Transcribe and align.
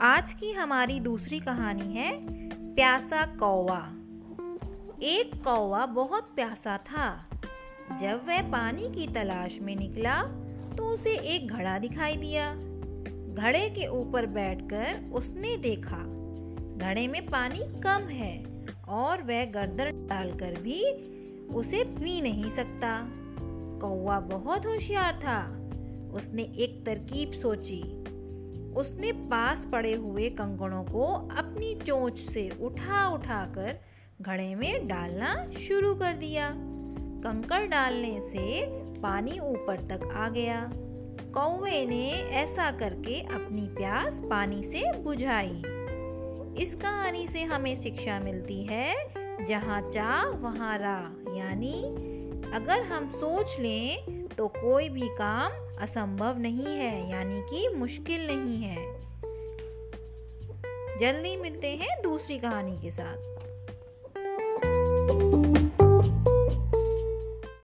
आज 0.00 0.32
की 0.32 0.52
हमारी 0.52 1.00
दूसरी 1.00 1.40
कहानी 1.40 1.94
है 1.94 2.10
प्यासा 2.74 3.24
कौवा। 3.26 3.78
एक 5.02 5.30
कौवा 5.44 5.86
बहुत 5.86 6.22
प्यासा 6.34 6.76
था। 6.78 7.30
जब 8.00 8.20
वह 8.26 8.42
पानी 8.42 8.88
की 8.88 9.06
तलाश 9.06 9.58
में 9.60 9.74
निकला 9.76 10.22
तो 10.76 10.86
उसे 10.86 11.10
एक 11.10 11.48
घड़ा 11.48 11.78
दिखाई 11.78 12.16
दिया। 12.16 12.54
घड़े 13.34 13.68
के 13.70 13.86
ऊपर 13.86 14.26
बैठकर 14.26 15.10
उसने 15.12 15.56
देखा, 15.56 16.04
घड़े 16.86 17.08
में 17.08 17.26
पानी 17.26 17.58
कम 17.58 18.08
है 18.08 18.66
और 18.88 19.22
वह 19.22 19.44
गर्दन 19.44 20.06
डालकर 20.06 20.60
भी 20.60 20.82
उसे 21.54 21.84
पी 21.84 22.20
नहीं 22.20 22.50
सकता। 22.50 22.98
कौवा 23.80 24.20
बहुत 24.20 24.66
होशियार 24.66 25.20
था। 25.24 25.40
उसने 26.14 26.42
एक 26.42 26.84
तरकीब 26.86 27.32
सोची 27.32 27.82
उसने 28.78 29.12
पास 29.12 29.66
पड़े 29.72 29.94
हुए 29.94 30.28
कंकड़ों 30.30 30.82
को 30.84 31.04
अपनी 31.36 31.74
चोंच 31.74 32.18
से 32.18 32.48
उठा 32.60 33.08
उठा 33.08 33.44
कर 33.54 33.80
घड़े 34.22 34.54
में 34.54 34.88
डालना 34.88 35.50
शुरू 35.58 35.94
कर 35.94 36.12
दिया। 36.12 36.50
कंकड़ 37.24 37.66
डालने 37.66 38.20
से 38.20 38.66
पानी 39.00 39.38
ऊपर 39.38 39.80
तक 39.80 40.12
आ 40.16 40.28
गया। 40.28 40.60
कौवे 41.34 41.86
ने 41.86 42.10
ऐसा 42.10 42.70
करके 42.70 43.20
अपनी 43.34 43.66
प्यास 43.68 44.20
पानी 44.20 44.62
से 44.62 44.92
बुझाई। 45.02 45.62
इस 46.62 46.74
कहानी 46.74 47.26
से 47.28 47.42
हमें 47.42 47.74
शिक्षा 47.76 48.18
मिलती 48.20 48.62
है, 48.64 48.94
जहाँ 49.44 49.80
चाह 49.90 50.24
वहाँ 50.24 50.78
राह, 50.78 51.36
यानी 51.38 51.74
अगर 52.54 52.82
हम 52.82 53.08
सोच 53.08 53.56
लें 53.60 54.24
तो 54.38 54.48
कोई 54.48 54.88
भी 54.88 55.08
काम 55.08 55.52
असंभव 55.82 56.38
नहीं 56.38 56.66
है, 56.66 57.10
यानी 57.10 57.40
कि 57.40 57.68
मुश्किल 57.68 58.26
नहीं 58.26 58.62
है। 58.62 58.98
जल्दी 60.98 61.36
मिलते 61.36 61.68
हैं 61.68 62.02
दूसरी 62.02 62.38
कहानी 62.38 62.78
के 62.78 62.90
साथ। 62.90 63.38